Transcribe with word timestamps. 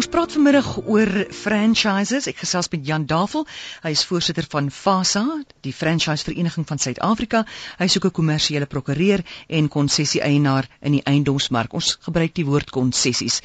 Ons 0.00 0.08
praat 0.08 0.32
vanmiddag 0.32 0.68
oor 0.88 1.10
franchises. 1.36 2.24
Ek 2.30 2.38
gesels 2.40 2.70
met 2.72 2.86
Jan 2.88 3.02
Davel. 3.08 3.42
Hy 3.82 3.90
is 3.92 4.04
voorsitter 4.08 4.46
van 4.48 4.70
FASA, 4.72 5.24
die 5.66 5.74
Franchise 5.76 6.24
Vereniging 6.24 6.64
van 6.70 6.80
Suid-Afrika. 6.80 7.42
Hy 7.76 7.88
is 7.90 7.98
ook 7.98 8.06
'n 8.08 8.16
kommersiële 8.20 8.64
prokureur 8.64 9.20
en 9.58 9.68
konsessie-eienaar 9.68 10.70
in 10.80 10.96
die 10.96 11.02
eiendomsmark. 11.04 11.76
Ons 11.76 11.98
gebruik 12.08 12.34
die 12.34 12.46
woord 12.48 12.70
konsessies. 12.70 13.42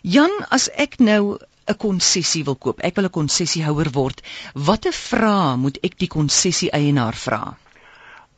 Jan, 0.00 0.32
as 0.48 0.70
ek 0.72 0.98
nou 0.98 1.36
'n 1.68 1.76
konsessie 1.76 2.44
wil 2.44 2.56
koop, 2.56 2.80
ek 2.80 2.96
wil 2.96 3.04
'n 3.04 3.18
konsessiehouer 3.20 3.92
word, 3.92 4.22
watter 4.54 4.92
vrae 4.92 5.56
moet 5.56 5.78
ek 5.82 5.98
die 5.98 6.08
konsessie-eienaar 6.08 7.14
vra? 7.14 7.58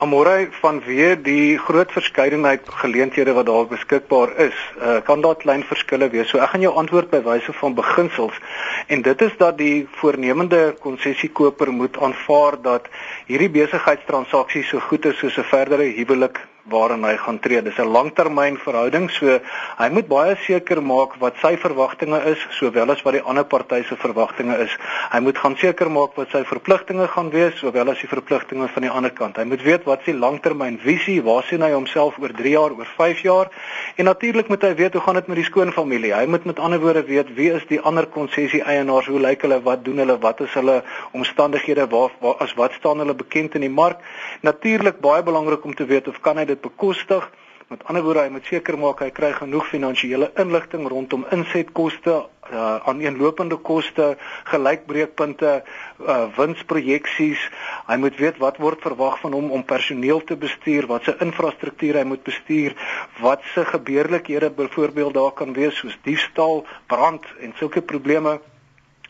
Amore 0.00 0.46
vanweë 0.62 1.18
die 1.20 1.58
groot 1.60 1.90
verskeidenheid 1.92 2.68
geleenthede 2.82 3.34
wat 3.36 3.50
daar 3.50 3.66
beskikbaar 3.68 4.30
is, 4.40 4.60
uh, 4.80 4.94
kan 5.04 5.20
daar 5.20 5.36
klein 5.36 5.60
verskille 5.68 6.08
wees. 6.08 6.30
So 6.30 6.40
ek 6.40 6.54
gaan 6.54 6.64
jou 6.64 6.72
antwoord 6.80 7.10
by 7.12 7.20
wyse 7.26 7.52
van 7.58 7.76
beginsels 7.76 8.38
en 8.88 9.04
dit 9.04 9.24
is 9.26 9.34
dat 9.42 9.58
die 9.58 9.84
voornemende 10.00 10.62
konsessiekoper 10.80 11.68
moet 11.82 12.00
aanvaar 12.00 12.56
dat 12.64 12.88
hierdie 13.28 13.50
besigheidstransaksie 13.58 14.64
so 14.70 14.80
goed 14.88 15.04
is 15.12 15.20
soos 15.20 15.36
'n 15.36 15.50
verdere 15.52 15.92
huwelik 15.98 16.40
waarin 16.68 17.04
hy 17.04 17.16
gaan 17.16 17.38
tree. 17.38 17.62
Dis 17.62 17.78
'n 17.78 17.88
langtermynverhouding, 17.88 19.10
so 19.10 19.40
hy 19.78 19.88
moet 19.88 20.08
baie 20.08 20.36
seker 20.46 20.82
maak 20.82 21.16
wat 21.18 21.34
sy 21.42 21.56
verwagtinge 21.56 22.20
is, 22.24 22.38
sowel 22.50 22.90
as 22.90 23.02
wat 23.02 23.14
die 23.14 23.22
ander 23.22 23.44
party 23.44 23.82
se 23.82 23.96
verwagtinge 23.96 24.58
is. 24.58 24.76
Hy 25.10 25.20
moet 25.20 25.38
gaan 25.38 25.56
seker 25.56 25.90
maak 25.90 26.16
wat 26.16 26.30
sy 26.30 26.44
verpligtinge 26.44 27.08
gaan 27.08 27.30
wees, 27.30 27.56
sowel 27.58 27.90
as 27.90 28.00
die 28.00 28.08
verpligtinge 28.08 28.68
van 28.68 28.82
die 28.82 28.90
ander 28.90 29.10
kant. 29.10 29.36
Hy 29.36 29.44
moet 29.44 29.62
weet 29.62 29.84
wat 29.84 30.00
sy 30.04 30.12
langtermynvisie, 30.12 31.22
waar 31.22 31.42
sien 31.42 31.62
hy 31.62 31.72
homself 31.72 32.18
oor 32.18 32.32
3 32.36 32.50
jaar, 32.50 32.70
oor 32.76 32.86
5 32.96 33.22
jaar? 33.22 33.50
En 33.96 34.04
natuurlik 34.04 34.48
moet 34.48 34.62
hy 34.62 34.74
weet 34.74 34.92
hoe 34.92 35.02
gaan 35.02 35.14
dit 35.14 35.26
met 35.26 35.36
die 35.36 35.44
skoonfamilie? 35.44 36.14
Hy 36.14 36.26
moet 36.26 36.44
met 36.44 36.58
ander 36.58 36.80
woorde 36.80 37.04
weet 37.04 37.34
wie 37.34 37.50
is 37.52 37.66
die 37.66 37.80
ander 37.80 38.06
konsessie 38.06 38.62
eienaars, 38.62 39.06
hoe 39.06 39.20
lyk 39.20 39.42
hulle, 39.42 39.60
wat 39.62 39.84
doen 39.84 39.98
hulle, 39.98 40.18
wat 40.18 40.40
is 40.40 40.54
hulle 40.54 40.82
omstandighede, 41.12 41.88
waar, 41.88 42.10
waar 42.20 42.36
as 42.44 42.54
wat 42.54 42.72
staan 42.78 42.98
hulle 42.98 43.14
bekend 43.14 43.54
in 43.54 43.66
die 43.66 43.72
mark? 43.72 43.98
Natuurlik 44.46 45.00
baie 45.00 45.22
belangrik 45.22 45.64
om 45.64 45.74
te 45.74 45.84
weet 45.84 46.08
of 46.08 46.20
kan 46.20 46.36
hy 46.36 46.44
dit 46.50 46.60
bekostig. 46.60 47.30
Met 47.70 47.84
ander 47.86 48.02
woorde, 48.02 48.24
hy 48.26 48.32
moet 48.34 48.48
seker 48.50 48.74
maak 48.82 48.98
hy 49.04 49.12
kry 49.14 49.28
genoeg 49.36 49.68
finansiële 49.70 50.32
inligting 50.42 50.88
rondom 50.90 51.22
insetkoste, 51.30 52.16
uh, 52.50 52.62
aaneenlopende 52.90 53.60
koste, 53.62 54.08
gelykbreekpunte, 54.50 55.52
uh, 56.02 56.16
winsprojeksies. 56.34 57.44
Hy 57.86 58.00
moet 58.02 58.18
weet 58.18 58.42
wat 58.42 58.58
word 58.58 58.82
verwag 58.82 59.20
van 59.22 59.38
hom 59.38 59.52
om 59.54 59.62
personeel 59.62 60.24
te 60.26 60.34
bestuur, 60.34 60.90
wat 60.90 61.06
se 61.06 61.14
infrastruktuur 61.22 62.00
hy 62.02 62.06
moet 62.10 62.26
bestuur, 62.26 62.74
wat 63.22 63.46
se 63.54 63.62
gebeurlikhede 63.70 64.50
byvoorbeeld 64.58 65.14
daar 65.14 65.34
kan 65.38 65.54
wees 65.54 65.78
soos 65.78 65.94
diefstal, 66.02 66.64
brand 66.90 67.22
en 67.38 67.54
sulke 67.62 67.86
probleme. 67.86 68.40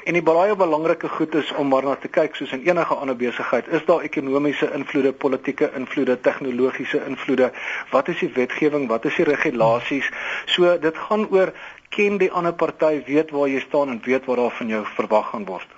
En 0.05 0.17
die 0.17 0.23
baie 0.25 0.57
belangrike 0.57 1.09
goed 1.09 1.35
is 1.35 1.53
om 1.61 1.69
maar 1.69 1.85
na 1.85 1.97
te 2.01 2.09
kyk 2.09 2.37
soos 2.39 2.53
in 2.57 2.63
enige 2.65 2.95
ander 2.95 3.17
besigheid, 3.17 3.69
is 3.69 3.85
daar 3.89 4.05
ekonomiese 4.07 4.71
invloede, 4.77 5.13
politieke 5.13 5.71
invloede, 5.77 6.17
tegnologiese 6.21 7.03
invloede, 7.07 7.51
wat 7.91 8.09
is 8.09 8.23
die 8.25 8.31
wetgewing, 8.35 8.89
wat 8.89 9.05
is 9.05 9.19
die 9.21 9.29
regulasies? 9.29 10.09
So 10.47 10.79
dit 10.81 10.97
gaan 11.09 11.27
oor 11.29 11.53
ken 11.91 12.17
die 12.23 12.31
ander 12.33 12.55
party, 12.57 13.03
weet 13.07 13.35
waar 13.35 13.51
jy 13.51 13.61
staan 13.67 13.93
en 13.97 14.01
weet 14.05 14.29
wat 14.31 14.41
daar 14.41 14.57
van 14.57 14.73
jou 14.73 14.85
verwag 14.97 15.31
gaan 15.35 15.45
word. 15.45 15.77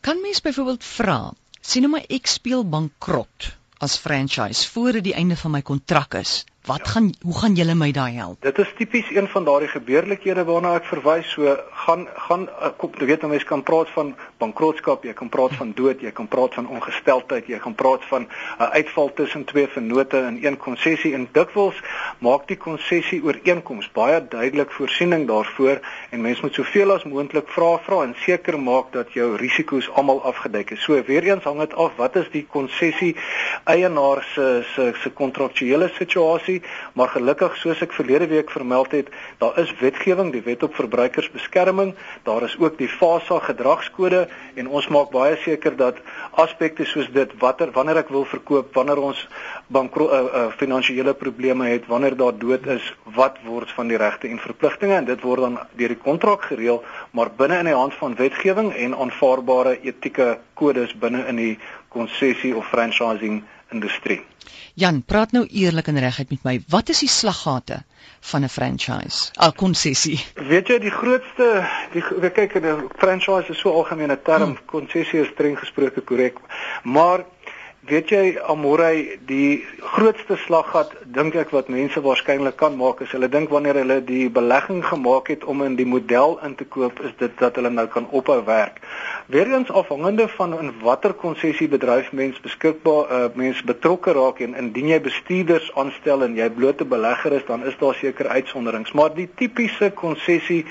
Kan 0.00 0.20
mens 0.22 0.42
byvoorbeeld 0.44 0.84
vra, 0.84 1.18
sien 1.60 1.86
nou 1.86 1.96
maar 1.96 2.06
ek 2.08 2.28
speel 2.30 2.64
bankrot 2.64 3.52
as 3.80 3.96
franchise 3.98 4.68
voor 4.68 4.98
dit 4.98 5.10
die 5.10 5.14
einde 5.14 5.36
van 5.36 5.54
my 5.54 5.62
kontrak 5.62 6.14
is. 6.18 6.42
Wat 6.68 6.84
ja. 6.84 6.90
gaan 6.90 7.12
hoe 7.22 7.38
gaan 7.38 7.54
julle 7.54 7.74
my 7.74 7.90
daai 7.92 8.14
help? 8.14 8.42
Dit 8.44 8.58
is 8.58 8.72
tipies 8.76 9.08
een 9.10 9.28
van 9.28 9.44
daardie 9.44 9.68
gebeurlikhede 9.72 10.44
waarna 10.44 10.74
ek 10.76 10.84
verwys. 10.84 11.30
So 11.32 11.54
gaan 11.84 12.04
gaan 12.28 12.48
eh, 12.48 12.72
kom 12.76 12.92
jy 13.00 13.06
weet 13.08 13.24
mense 13.24 13.46
kan 13.48 13.62
praat 13.62 13.88
van 13.94 14.10
bankrotskap, 14.38 15.06
jy 15.08 15.14
kan 15.16 15.30
praat 15.32 15.54
van 15.56 15.72
dood, 15.78 16.02
jy 16.04 16.12
kan 16.12 16.28
praat 16.28 16.54
van 16.58 16.68
ongesteldheid, 16.68 17.48
jy 17.48 17.60
kan 17.64 17.74
praat 17.74 18.04
van 18.10 18.26
'n 18.26 18.28
uh, 18.60 18.68
uitval 18.76 19.08
tussen 19.14 19.44
twee 19.44 19.68
vennote 19.68 20.18
in 20.18 20.38
een 20.44 20.56
konsessie 20.56 21.14
en 21.14 21.28
dikwels 21.32 21.80
maak 22.18 22.44
die 22.48 22.56
konsessie 22.56 23.22
ooreenkoms 23.24 23.88
baie 23.92 24.20
duidelik 24.28 24.70
voorsiening 24.72 25.26
daarvoor 25.26 25.80
en 26.10 26.20
mense 26.20 26.42
moet 26.42 26.54
soveel 26.54 26.92
as 26.92 27.04
moontlik 27.04 27.48
vra 27.48 27.78
vra 27.86 28.02
en 28.02 28.14
seker 28.26 28.60
maak 28.60 28.92
dat 28.92 29.12
jou 29.12 29.36
risiko's 29.36 29.88
almal 29.88 30.22
afgedek 30.22 30.70
is. 30.70 30.82
So 30.82 31.02
weer 31.06 31.24
eens 31.24 31.44
hang 31.44 31.58
dit 31.58 31.74
af 31.74 31.96
wat 31.96 32.16
is 32.16 32.28
die 32.30 32.46
konsessie 32.50 33.16
eienaar 33.64 34.22
se 34.34 34.64
se 34.74 34.92
se 35.02 35.10
kontraktuele 35.10 35.90
situasie 35.96 36.57
maar 36.92 37.08
gelukkig 37.08 37.56
soos 37.56 37.82
ek 37.84 37.92
verlede 37.92 38.26
week 38.30 38.50
vermeld 38.50 38.92
het, 38.92 39.08
daar 39.38 39.58
is 39.58 39.72
wetgewing, 39.80 40.32
die 40.32 40.42
Wet 40.42 40.62
op 40.62 40.74
Verbruikersbeskerming, 40.74 41.94
daar 42.22 42.42
is 42.42 42.56
ook 42.58 42.78
die 42.78 42.88
FASA 42.88 43.38
gedragskode 43.48 44.26
en 44.54 44.68
ons 44.68 44.88
maak 44.88 45.10
baie 45.14 45.36
seker 45.44 45.76
dat 45.76 46.00
aspekte 46.30 46.84
soos 46.84 47.10
dit 47.12 47.32
watter 47.42 47.72
wanneer 47.74 48.02
ek 48.02 48.12
wil 48.14 48.26
verkoop, 48.28 48.72
wanneer 48.74 49.02
ons 49.10 49.24
bankro 49.68 50.08
uh, 50.08 50.20
uh, 50.20 50.44
finansiële 50.56 51.14
probleme 51.14 51.68
het, 51.68 51.86
wanneer 51.86 52.16
daar 52.16 52.36
dood 52.38 52.66
is, 52.66 52.84
wat 53.16 53.38
word 53.46 53.70
van 53.76 53.90
die 53.90 54.00
regte 54.00 54.28
en 54.28 54.40
verpligtinge? 54.42 54.96
En 54.98 55.08
dit 55.08 55.22
word 55.22 55.44
dan 55.46 55.58
deur 55.78 55.94
die 55.94 56.02
kontrak 56.02 56.48
gereël, 56.50 56.82
maar 57.10 57.30
binne 57.36 57.60
in 57.62 57.70
die 57.70 57.76
hand 57.76 57.94
van 58.00 58.16
wetgewing 58.18 58.72
en 58.74 58.96
aanvaarbare 58.96 59.78
etieke 59.82 60.38
kodes 60.58 60.94
binne 60.98 61.24
in 61.30 61.38
die 61.38 61.54
konsessie 61.94 62.54
of 62.56 62.68
franchising 62.68 63.42
industrie. 63.70 64.20
Jan, 64.78 65.02
praat 65.02 65.32
nou 65.34 65.44
eerlik 65.46 65.88
en 65.90 65.98
reguit 65.98 66.30
met 66.30 66.44
my. 66.46 66.54
Wat 66.70 66.88
is 66.88 67.00
die 67.02 67.10
slaggate 67.10 67.82
van 68.30 68.44
'n 68.44 68.48
franchise? 68.48 69.30
Al 69.34 69.52
konsessie. 69.52 70.20
Weet 70.34 70.68
jy 70.68 70.78
die 70.78 70.90
grootste 70.90 71.66
die 71.92 72.30
kyk 72.30 72.54
'n 72.56 72.88
franchise 72.96 73.50
is 73.50 73.58
so 73.58 73.72
algemene 73.72 74.18
term, 74.22 74.42
hmm. 74.42 74.58
konsessie 74.66 75.20
is 75.20 75.28
streng 75.32 75.58
gesproke 75.58 76.00
korrek. 76.00 76.38
Maar 76.82 77.24
Weet 77.88 78.10
jy 78.12 78.34
Amorey 78.44 79.14
die 79.24 79.64
grootste 79.94 80.36
slaggat 80.42 80.90
dink 81.08 81.38
ek 81.40 81.54
wat 81.56 81.70
mense 81.72 82.00
waarskynlik 82.04 82.58
kan 82.60 82.74
maak 82.76 82.98
is 83.00 83.14
hulle 83.16 83.30
dink 83.32 83.48
wanneer 83.48 83.78
hulle 83.80 83.96
die 84.04 84.26
belegging 84.28 84.82
gemaak 84.84 85.30
het 85.32 85.46
om 85.48 85.62
in 85.64 85.78
die 85.78 85.86
model 85.88 86.36
in 86.44 86.52
te 86.58 86.66
koop 86.68 87.00
is 87.08 87.14
dit 87.16 87.32
dat 87.40 87.56
hulle 87.56 87.70
nou 87.72 87.86
kan 87.88 88.04
ophou 88.12 88.42
werk. 88.44 88.82
Weerens 89.32 89.72
afhangende 89.72 90.26
van 90.34 90.52
in 90.58 90.68
watter 90.82 91.14
konsessiebedryf 91.16 92.10
mens 92.12 92.36
beskikbaar 92.44 93.08
uh, 93.08 93.22
mens 93.40 93.62
betrokke 93.70 94.12
raak 94.18 94.44
en 94.44 94.58
indien 94.60 94.92
jy 94.92 95.00
bestuurders 95.08 95.72
aanstel 95.80 96.26
en 96.28 96.36
jy 96.36 96.50
blote 96.58 96.84
belegger 96.84 97.38
is 97.38 97.48
dan 97.48 97.64
is 97.64 97.80
daar 97.80 97.96
seker 97.96 98.28
uitsonderings, 98.28 98.92
maar 98.92 99.16
die 99.16 99.30
tipiese 99.40 99.94
konsessie 99.96 100.66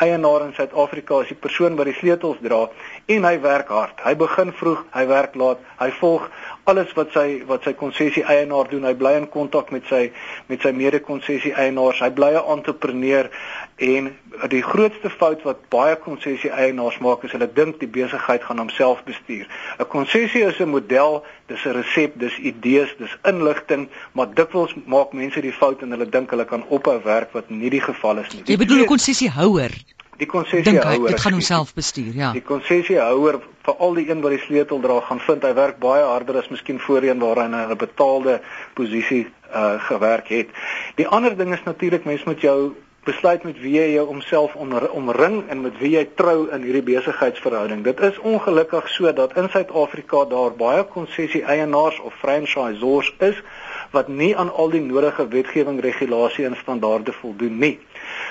eienaar 0.00 0.48
in 0.48 0.56
Suid-Afrika 0.56 1.20
is 1.20 1.34
die 1.34 1.40
persoon 1.44 1.76
wat 1.76 1.92
die 1.92 1.98
sleutels 2.00 2.40
dra 2.40 2.64
en 3.12 3.28
hy 3.28 3.36
werk 3.44 3.68
hard. 3.76 4.00
Hy 4.08 4.16
begin 4.16 4.56
vroeg, 4.56 4.86
hy 4.96 5.06
werk 5.12 5.36
laat, 5.36 5.60
hy 5.84 5.92
volg 6.00 6.28
alles 6.64 6.92
wat 6.94 7.10
sy 7.14 7.42
wat 7.46 7.64
sy 7.66 7.72
konsessie 7.74 8.22
eienaar 8.22 8.68
doen. 8.70 8.84
Hy 8.86 8.94
bly 8.98 9.16
in 9.18 9.28
kontak 9.30 9.72
met 9.74 9.86
sy 9.90 10.02
met 10.50 10.62
sy 10.62 10.70
mede-konsessie 10.76 11.54
eienaars. 11.58 12.00
Hy 12.04 12.10
bly 12.14 12.30
'n 12.38 12.50
entrepreneur 12.56 13.30
en 13.76 14.12
die 14.50 14.62
grootste 14.62 15.10
fout 15.10 15.42
wat 15.42 15.68
baie 15.74 15.96
konsessie 15.96 16.50
eienaars 16.50 16.98
maak 16.98 17.24
is 17.24 17.32
hulle 17.32 17.48
dink 17.52 17.80
die 17.80 17.90
besigheid 17.90 18.44
gaan 18.44 18.58
homself 18.58 19.02
bestuur. 19.04 19.46
'n 19.78 19.88
Konsessie 19.88 20.44
is 20.44 20.60
'n 20.60 20.68
model, 20.68 21.24
dis 21.46 21.64
'n 21.64 21.72
resep, 21.72 22.12
dis 22.18 22.38
idees, 22.38 22.94
dis 22.98 23.16
inligting, 23.24 23.88
maar 24.12 24.28
dikwels 24.34 24.74
maak 24.86 25.12
mense 25.12 25.40
die 25.40 25.52
fout 25.52 25.82
en 25.82 25.90
hulle 25.90 26.08
dink 26.08 26.30
hulle 26.30 26.44
kan 26.44 26.64
ophou 26.68 27.02
werk 27.02 27.32
wat 27.32 27.50
nie 27.50 27.70
die 27.70 27.80
geval 27.80 28.18
is 28.18 28.32
nie. 28.34 28.42
Jy 28.46 28.56
bedoel 28.56 28.82
'n 28.82 28.86
konsessiehouer 28.86 29.72
die 30.18 30.26
konsessiehouer 30.26 31.08
dit 31.08 31.20
gaan 31.20 31.32
homself 31.32 31.74
bestuur 31.74 32.12
ja. 32.14 32.32
die 32.32 32.44
konsessiehouer 32.44 33.40
vir 33.66 33.74
al 33.86 33.94
die 33.94 34.08
een 34.10 34.20
wat 34.20 34.34
die 34.34 34.42
sleutel 34.46 34.80
dra 34.82 35.00
gaan 35.08 35.20
vind 35.20 35.44
hy 35.46 35.52
werk 35.54 35.78
baie 35.82 36.02
harder 36.04 36.40
as 36.42 36.50
miskien 36.50 36.80
voorheen 36.82 37.22
waar 37.22 37.44
hy 37.44 37.48
'n 37.48 37.78
betaalde 37.78 38.40
posisie 38.74 39.26
uh, 39.54 39.80
gewerk 39.88 40.28
het. 40.28 40.48
Die 40.96 41.06
ander 41.06 41.36
ding 41.36 41.52
is 41.52 41.62
natuurlik 41.64 42.04
mens 42.04 42.24
moet 42.24 42.40
jou 42.40 42.72
besluit 43.04 43.42
met 43.42 43.58
wie 43.58 43.74
jy 43.74 43.88
jou 43.96 44.06
omself 44.08 44.54
omring 44.54 45.42
en 45.50 45.62
met 45.62 45.78
wie 45.82 45.90
jy 45.96 46.04
trou 46.14 46.48
in 46.54 46.62
hierdie 46.62 46.84
besigheidsverhouding. 46.86 47.82
Dit 47.82 48.00
is 48.00 48.18
ongelukkig 48.18 48.88
so 48.94 49.12
dat 49.12 49.34
in 49.36 49.48
Suid-Afrika 49.50 50.24
daar 50.30 50.54
baie 50.54 50.84
konsessie 50.84 51.42
eienaars 51.42 51.98
of 52.00 52.14
franchisors 52.14 53.10
is 53.18 53.42
wat 53.90 54.08
nie 54.08 54.36
aan 54.36 54.52
al 54.54 54.70
die 54.70 54.80
nodige 54.80 55.26
wetgewing, 55.28 55.80
regulasie 55.82 56.46
en 56.46 56.56
standaarde 56.56 57.12
voldoen 57.12 57.58
nie. 57.58 57.78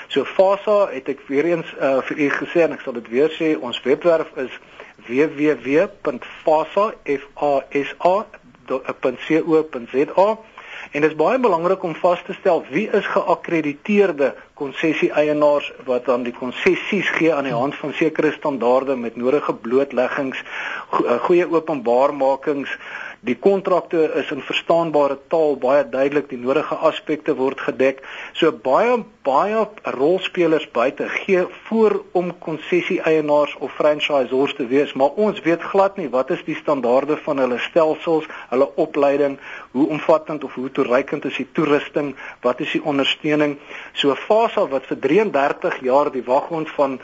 So 0.08 0.24
FASA 0.24 0.88
het 0.92 1.08
ek 1.08 1.20
weer 1.26 1.44
eens 1.44 1.74
uh, 1.80 2.02
vir 2.08 2.16
u 2.18 2.30
gesê 2.38 2.60
en 2.66 2.72
ek 2.76 2.80
sal 2.84 2.92
dit 2.98 3.08
weer 3.08 3.30
sê, 3.38 3.56
ons 3.60 3.82
webwerf 3.86 4.30
is 4.36 4.52
www.fasa.co.za 5.08 6.48
en 10.92 11.00
dit 11.00 11.10
is 11.10 11.16
baie 11.16 11.38
belangrik 11.38 11.82
om 11.82 11.94
vas 11.96 12.22
te 12.26 12.34
stel 12.36 12.64
wie 12.70 12.88
is 12.90 13.06
geakkrediteerde 13.14 14.34
konsessie-eienaars 14.60 15.72
wat 15.86 16.04
dan 16.10 16.22
die 16.26 16.34
konsessies 16.36 17.08
gee 17.16 17.32
aan 17.34 17.48
die 17.48 17.56
hand 17.56 17.74
van 17.80 17.94
sekere 17.96 18.32
standaarde 18.32 18.96
met 18.96 19.16
nodige 19.16 19.54
blootleggings, 19.54 20.42
goeie 21.26 21.46
openbaarmakings 21.48 22.76
Die 23.22 23.36
kontrakte 23.38 24.00
is 24.18 24.30
in 24.34 24.40
verstaanbare 24.42 25.14
taal 25.30 25.52
baie 25.62 25.84
duidelik, 25.86 26.24
die 26.32 26.40
nodige 26.42 26.74
aspekte 26.88 27.36
word 27.38 27.60
gedek. 27.62 28.00
So 28.34 28.50
baie 28.50 28.96
baie 29.22 29.60
rolspelers 29.94 30.66
buite 30.74 31.06
gee 31.20 31.44
voor 31.68 32.00
om 32.18 32.32
konsessie 32.42 32.98
eienaars 33.06 33.54
of 33.62 33.76
franchisors 33.78 34.56
te 34.58 34.66
wees, 34.66 34.96
maar 34.98 35.14
ons 35.14 35.38
weet 35.46 35.62
glad 35.62 36.02
nie 36.02 36.08
wat 36.10 36.34
is 36.34 36.42
die 36.48 36.58
standaarde 36.58 37.14
van 37.22 37.38
hulle 37.38 37.60
stelsels, 37.62 38.26
hulle 38.50 38.66
opleiding, 38.74 39.38
hoe 39.70 39.86
omvattend 39.94 40.42
of 40.42 40.58
hoe 40.58 40.72
toereikend 40.74 41.30
is 41.30 41.38
die 41.38 41.46
toerusting, 41.54 42.16
wat 42.42 42.58
is 42.66 42.74
die 42.74 42.82
ondersteuning? 42.82 43.60
So 43.94 44.18
Fasa 44.18 44.66
wat 44.66 44.90
vir 44.90 44.98
33 45.06 45.78
jaar 45.86 46.10
die 46.10 46.26
waghond 46.26 46.74
van 46.74 46.98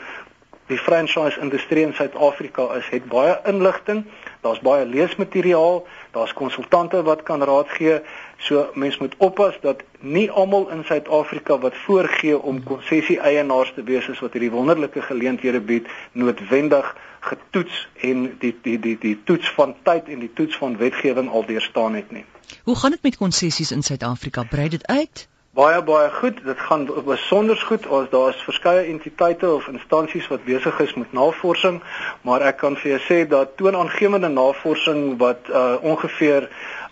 die 0.67 0.77
franchise 0.77 1.39
industrie 1.39 1.87
in 1.87 1.95
Suid-Afrika 1.95 2.67
is, 2.75 2.91
het 2.91 3.07
baie 3.09 3.39
inligting, 3.49 4.03
daar's 4.41 4.59
baie 4.59 4.85
leesmateriaal, 4.85 5.87
daar's 6.11 6.33
konsultante 6.33 7.01
wat 7.03 7.23
kan 7.23 7.43
raad 7.43 7.69
gee. 7.69 7.99
So 8.37 8.69
mens 8.73 8.97
moet 8.97 9.15
oppas 9.17 9.57
dat 9.61 9.83
nie 9.99 10.31
almal 10.31 10.69
in 10.69 10.83
Suid-Afrika 10.83 11.57
wat 11.59 11.75
voorgee 11.85 12.39
om 12.39 12.63
konsessie 12.63 13.19
eienaars 13.19 13.73
te 13.75 13.83
wees 13.83 14.07
is 14.07 14.19
wat 14.19 14.33
hierdie 14.33 14.51
wonderlike 14.51 15.01
geleenthede 15.01 15.59
bied, 15.59 15.87
noodwendig 16.11 16.95
getoets 17.19 17.87
en 18.01 18.29
die 18.39 18.55
die 18.63 18.79
die 18.79 18.97
die 18.97 19.17
toets 19.23 19.51
van 19.57 19.75
tyd 19.83 20.07
en 20.07 20.19
die 20.19 20.33
toets 20.33 20.57
van 20.57 20.77
wetgewing 20.77 21.29
al 21.29 21.45
deurstaan 21.45 21.95
het 21.99 22.11
nie. 22.11 22.25
Hoe 22.63 22.75
gaan 22.75 22.91
dit 22.91 23.03
met 23.03 23.17
konsessies 23.17 23.71
in 23.71 23.83
Suid-Afrika? 23.83 24.43
Brei 24.43 24.69
dit 24.69 24.87
uit? 24.87 25.27
Baie 25.57 25.81
baie 25.81 26.09
goed. 26.13 26.43
Dit 26.45 26.59
gaan 26.59 26.85
besonder 27.05 27.57
goed. 27.57 27.87
Ons 27.87 28.09
daar 28.09 28.29
is 28.29 28.41
verskeie 28.45 28.83
entiteite 28.85 29.49
of 29.51 29.67
instansies 29.67 30.27
wat 30.29 30.43
besig 30.45 30.79
is 30.79 30.93
met 30.93 31.11
navorsing, 31.11 31.79
maar 32.21 32.45
ek 32.45 32.59
kan 32.61 32.77
vir 32.77 32.91
jou 32.91 32.99
sê 33.07 33.17
dat 33.31 33.55
toonaangewende 33.57 34.29
navorsing 34.29 35.17
wat 35.17 35.49
uh 35.49 35.81
ongeveer 35.81 36.45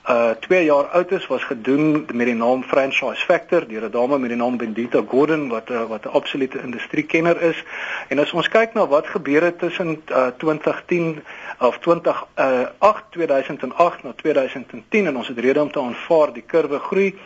uh 0.10 0.34
2 0.48 0.64
jaar 0.64 0.90
oud 0.98 1.12
is 1.12 1.28
was 1.28 1.44
gedoen 1.44 2.08
met 2.14 2.26
die 2.32 2.36
naam 2.36 2.64
Franchise 2.64 3.26
Factor 3.30 3.68
deur 3.68 3.86
'n 3.86 3.92
dame 3.92 4.18
met 4.18 4.30
die 4.30 4.42
naam 4.42 4.58
Bendita 4.58 5.06
Gordon 5.08 5.48
wat 5.54 5.70
uh, 5.70 5.86
wat 5.86 6.06
'n 6.06 6.18
absolute 6.18 6.62
industriekenner 6.62 7.42
is. 7.42 7.64
En 8.10 8.20
as 8.20 8.34
ons 8.34 8.50
kyk 8.50 8.74
na 8.74 8.88
wat 8.88 9.08
gebeur 9.08 9.44
het 9.44 9.60
tussen 9.60 10.02
uh 10.10 10.28
2010 10.38 11.24
of 11.60 11.78
20 11.78 12.26
uh 12.36 12.66
8 12.80 13.04
2008 13.12 14.04
na 14.04 14.14
2010 14.16 15.06
en 15.06 15.18
ons 15.18 15.28
het 15.28 15.40
rede 15.40 15.62
om 15.62 15.72
te 15.72 15.80
aanvaar 15.80 16.34
die 16.34 16.46
kurwe 16.48 16.80
groei 16.80 17.20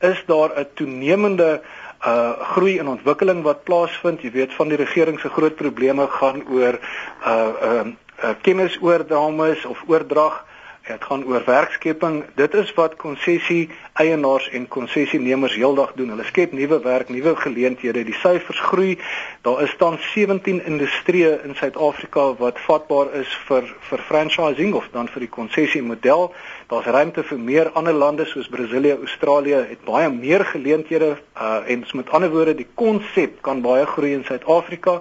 is 0.00 0.22
daar 0.26 0.50
'n 0.58 0.66
toenemende 0.74 1.60
uh 2.06 2.40
groei 2.52 2.78
en 2.78 2.88
ontwikkeling 2.88 3.42
wat 3.42 3.64
plaasvind. 3.64 4.22
Jy 4.22 4.30
weet 4.30 4.54
van 4.54 4.68
die 4.68 4.76
regering 4.76 5.20
se 5.20 5.28
groot 5.28 5.54
probleme 5.56 6.06
gaan 6.06 6.42
oor 6.48 6.78
uh 7.26 7.48
uh, 7.62 7.86
uh 8.24 8.34
kennisoordrames 8.42 9.64
of 9.64 9.82
oordrag 9.86 10.44
Dit 10.86 11.04
gaan 11.04 11.24
oor 11.24 11.42
werkskepping. 11.44 12.24
Dit 12.34 12.54
is 12.54 12.68
wat 12.74 12.92
konsessie 12.96 13.70
eienaars 13.92 14.48
en 14.54 14.68
konsessienemers 14.68 15.54
heeldag 15.58 15.92
doen. 15.98 16.12
Hulle 16.14 16.24
skep 16.24 16.52
nuwe 16.54 16.78
werk, 16.84 17.08
nuwe 17.10 17.32
geleenthede. 17.36 18.04
Die 18.06 18.14
syfers 18.14 18.60
groei. 18.68 18.98
Daar 19.42 19.62
is 19.62 19.74
dan 19.78 19.98
17 19.98 20.60
industrieë 20.64 21.32
in 21.42 21.56
Suid-Afrika 21.58 22.28
wat 22.38 22.60
vatbaar 22.68 23.10
is 23.18 23.32
vir 23.48 23.66
vir 23.88 24.04
franchising 24.10 24.74
of 24.78 24.86
dan 24.92 25.10
vir 25.10 25.26
die 25.26 25.32
konsessie 25.38 25.82
model. 25.82 26.30
Daar's 26.70 26.86
ruimte 26.86 27.26
vir 27.26 27.38
meer 27.38 27.70
ander 27.74 27.94
lande 27.94 28.28
soos 28.30 28.46
Brasilië, 28.48 28.94
Australië 28.94 29.64
het 29.72 29.82
baie 29.90 30.10
meer 30.10 30.44
geleenthede 30.52 31.16
uh 31.34 31.64
en 31.66 31.82
met 31.98 32.10
ander 32.10 32.30
woorde 32.30 32.54
die 32.54 32.68
konsep 32.74 33.42
kan 33.42 33.62
baie 33.62 33.86
groei 33.86 34.12
in 34.14 34.24
Suid-Afrika. 34.24 35.00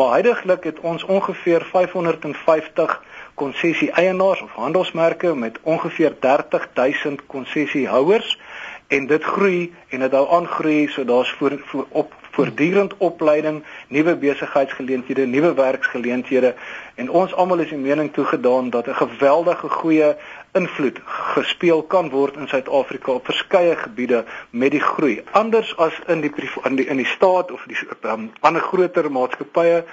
Maar 0.00 0.16
heidaglik 0.16 0.64
het 0.64 0.80
ons 0.80 1.04
ongeveer 1.04 1.68
550 1.72 3.00
konsessie 3.36 3.90
eienaars 3.90 4.40
of 4.42 4.52
handelsmerke 4.56 5.25
met 5.34 5.58
ongeveer 5.62 6.18
30000 6.18 7.26
konsessiehouers 7.26 8.38
en 8.86 9.06
dit 9.06 9.24
groei 9.24 9.74
en 9.88 10.00
dit 10.00 10.12
hou 10.12 10.26
aan 10.30 10.46
groei 10.46 10.88
so 10.88 11.04
daar's 11.04 11.30
voor, 11.30 11.58
voor 11.64 11.86
op 11.88 12.12
voortdurend 12.36 12.94
opleiding, 12.98 13.62
nuwe 13.88 14.16
besigheidsgeleenthede, 14.16 15.26
nuwe 15.26 15.54
werksgeleenthede 15.54 16.54
en 16.94 17.10
ons 17.10 17.34
almal 17.34 17.62
is 17.64 17.72
die 17.72 17.78
mening 17.78 18.12
toegedaan 18.12 18.70
dat 18.70 18.86
'n 18.86 18.98
geweldige 19.00 19.68
goeie 19.68 20.16
invloed 20.52 20.98
gespeel 21.04 21.82
kan 21.82 22.10
word 22.10 22.36
in 22.36 22.48
Suid-Afrika 22.48 23.12
op 23.12 23.24
verskeie 23.24 23.76
gebiede 23.76 24.24
met 24.50 24.70
die 24.70 24.80
groei. 24.80 25.22
Anders 25.32 25.76
as 25.76 26.00
in 26.06 26.20
die 26.20 26.32
in 26.64 26.76
die 26.76 26.86
in 26.86 26.96
die 26.96 27.06
staat 27.16 27.52
of 27.52 27.64
die 27.66 27.76
um, 28.02 28.30
ander 28.40 28.62
groter 28.62 29.10
maatskappye 29.12 29.84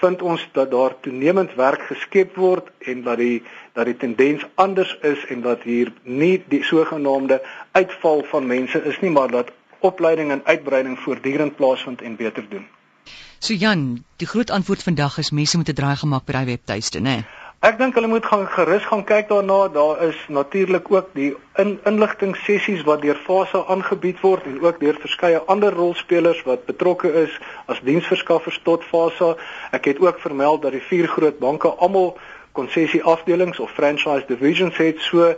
vind 0.00 0.22
ons 0.22 0.48
dat 0.52 0.70
daar 0.70 0.94
toenemend 1.00 1.54
werk 1.54 1.82
geskep 1.90 2.36
word 2.36 2.70
en 2.78 3.02
dat 3.02 3.18
die 3.18 3.42
dat 3.72 3.84
die 3.90 3.96
tendens 3.96 4.46
anders 4.54 4.96
is 5.02 5.24
en 5.28 5.42
dat 5.42 5.62
hier 5.62 5.92
nie 6.02 6.42
die 6.48 6.62
sogenaamde 6.64 7.42
uitval 7.72 8.24
van 8.30 8.46
mense 8.46 8.82
is 8.84 9.00
nie 9.00 9.10
maar 9.10 9.30
dat 9.30 9.52
opleiding 9.80 10.30
en 10.30 10.44
uitbreiding 10.44 10.98
voortdurend 10.98 11.56
plaasvind 11.56 12.02
en 12.02 12.16
beter 12.16 12.48
doen. 12.48 12.66
So 13.38 13.52
Jan, 13.54 14.04
die 14.16 14.26
groot 14.26 14.50
antwoord 14.50 14.82
vandag 14.82 15.18
is 15.18 15.30
mense 15.30 15.56
moet 15.56 15.68
'n 15.68 15.74
draai 15.74 15.96
gemaak 15.96 16.24
by 16.24 16.32
daai 16.32 16.46
webtuiste, 16.46 16.98
né? 16.98 17.02
Nee? 17.02 17.43
Ek 17.64 17.78
dink 17.80 17.94
hulle 17.96 18.10
moet 18.12 18.26
gaan 18.28 18.42
gerus 18.52 18.84
gaan 18.84 19.06
kyk 19.08 19.30
daarna. 19.30 19.70
Daar 19.72 20.02
is 20.04 20.18
natuurlik 20.28 20.90
ook 20.92 21.06
die 21.16 21.30
in, 21.56 21.78
inligting 21.88 22.34
sessies 22.36 22.82
wat 22.84 23.00
deur 23.00 23.16
Fasa 23.16 23.62
aangebied 23.72 24.20
word 24.20 24.44
en 24.50 24.58
ook 24.60 24.82
deur 24.82 24.98
verskeie 25.00 25.40
ander 25.48 25.72
rolspelers 25.72 26.42
wat 26.44 26.66
betrokke 26.68 27.08
is 27.22 27.38
as 27.72 27.80
diensverskaffers 27.88 28.60
tot 28.68 28.84
Fasa. 28.84 29.30
Ek 29.72 29.88
het 29.88 30.02
ook 30.04 30.20
vermeld 30.20 30.60
dat 30.66 30.76
die 30.76 30.84
vier 30.90 31.08
groot 31.08 31.40
banke 31.40 31.72
almal 31.72 32.18
konsessie 32.52 33.00
afdelings 33.00 33.56
of 33.58 33.72
franchise 33.72 34.28
divisions 34.28 34.76
het. 34.76 35.00
So 35.00 35.32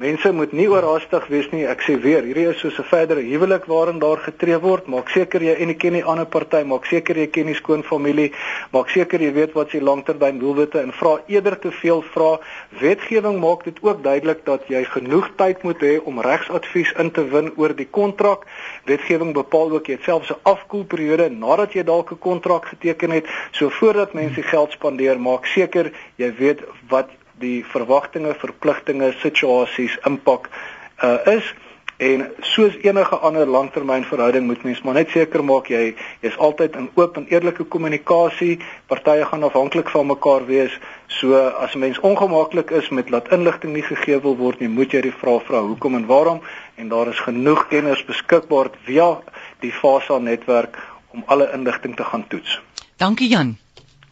Mense 0.00 0.30
moet 0.32 0.52
nie 0.56 0.64
oorhaastig 0.64 1.26
wees 1.28 1.50
nie. 1.52 1.66
Ek 1.68 1.82
sê 1.84 1.92
weer, 2.00 2.24
hierdie 2.24 2.46
is 2.48 2.60
soos 2.62 2.78
'n 2.80 2.88
verdere 2.88 3.20
huwelik 3.20 3.66
waarin 3.68 3.98
daar 4.00 4.16
getree 4.16 4.56
word. 4.56 4.86
Maak 4.88 5.10
seker 5.12 5.42
jy 5.42 5.52
en 5.60 5.68
jy 5.68 5.74
ken 5.74 5.92
die 5.92 6.04
ander 6.12 6.24
party, 6.24 6.62
maak 6.64 6.86
seker 6.86 7.18
jy 7.20 7.26
ken 7.26 7.46
die 7.46 7.54
skoonfamilie, 7.58 8.32
maak 8.72 8.88
seker 8.88 9.20
jy 9.20 9.32
weet 9.32 9.52
wat 9.52 9.70
se 9.70 9.80
langtermyn 9.80 10.40
doelwitte 10.40 10.80
en 10.80 10.92
vra 10.92 11.20
eerder 11.28 11.58
te 11.60 11.70
veel 11.70 12.00
vra. 12.14 12.40
Wetgewing 12.80 13.40
maak 13.40 13.64
dit 13.64 13.76
ook 13.82 14.02
duidelik 14.02 14.44
dat 14.46 14.64
jy 14.68 14.84
genoeg 14.84 15.28
tyd 15.36 15.62
moet 15.62 15.80
hê 15.80 16.00
om 16.02 16.20
regsadvies 16.20 16.92
in 16.96 17.10
te 17.10 17.28
win 17.28 17.52
oor 17.56 17.76
die 17.76 17.90
kontrak. 17.90 18.46
Wetgewing 18.86 19.34
bepaal 19.34 19.70
ook 19.70 19.86
jy 19.86 20.00
het 20.00 20.04
selfs 20.04 20.32
'n 20.32 20.40
afkoelperiode 20.44 21.28
nadat 21.28 21.74
jy 21.74 21.84
dalk 21.84 22.12
'n 22.12 22.18
kontrak 22.18 22.72
geteken 22.72 23.10
het. 23.10 23.26
So 23.52 23.68
voordat 23.68 24.14
mense 24.14 24.42
geld 24.42 24.72
spandeer, 24.72 25.20
maak 25.20 25.44
seker 25.44 25.92
jy 26.16 26.32
weet 26.38 26.64
wat 26.88 27.19
die 27.40 27.64
verwagtinge, 27.64 28.34
verpligtinge, 28.38 29.12
situasies, 29.24 29.96
impak 30.08 30.50
uh 31.02 31.18
is 31.36 31.54
en 32.00 32.22
soos 32.40 32.76
enige 32.80 33.16
ander 33.28 33.46
langtermynverhouding 33.46 34.46
moet 34.46 34.62
mens 34.64 34.78
maar 34.82 34.96
net 34.96 35.10
seker 35.12 35.42
maak 35.44 35.66
jy 35.68 35.90
is 36.24 36.36
altyd 36.46 36.76
in 36.80 36.86
oop 36.96 37.18
en 37.20 37.26
eerlike 37.28 37.66
kommunikasie. 37.74 38.54
Partye 38.88 39.26
gaan 39.28 39.44
afhanklik 39.44 39.92
van 39.92 40.08
mekaar 40.08 40.46
wees. 40.48 40.72
So 41.18 41.36
as 41.36 41.74
'n 41.74 41.78
mens 41.78 42.00
ongemaklik 42.00 42.70
is 42.70 42.88
met 42.88 43.10
laat 43.10 43.28
inligting 43.32 43.72
nie 43.72 43.82
gegee 43.82 44.20
wil 44.20 44.36
word 44.36 44.60
nie, 44.60 44.68
moet 44.68 44.92
jy 44.92 45.00
die 45.00 45.18
vraag 45.22 45.44
vra 45.44 45.60
hoekom 45.60 45.94
en 45.94 46.06
waarom 46.06 46.40
en 46.76 46.88
daar 46.88 47.08
is 47.08 47.20
genoeg 47.20 47.68
kenners 47.68 48.04
beskikbaar 48.04 48.70
via 48.84 49.20
die 49.60 49.72
FASA 49.72 50.18
netwerk 50.18 50.78
om 51.12 51.22
alle 51.26 51.50
inligting 51.52 51.96
te 51.96 52.04
gaan 52.04 52.26
toets. 52.28 52.60
Dankie 52.96 53.28
Jan. 53.28 53.58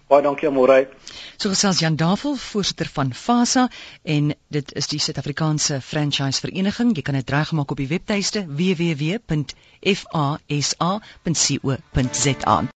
Baie 0.09 0.23
dankie 0.23 0.49
Amorey. 0.49 0.88
So 1.40 1.49
gesels 1.54 1.78
Jan 1.78 1.95
Davel, 1.97 2.35
voorsitter 2.37 2.88
van 2.92 3.12
FASA 3.14 3.68
en 4.02 4.35
dit 4.50 4.73
is 4.75 4.87
die 4.90 4.99
Suid-Afrikaanse 4.99 5.78
Franchise 5.80 6.40
Vereniging. 6.42 6.90
Jy 6.99 7.02
kan 7.07 7.14
dit 7.14 7.30
reggemaak 7.30 7.71
op 7.71 7.78
die 7.78 7.87
webtuiste 7.92 8.42
www.fasa.co.za. 8.49 9.49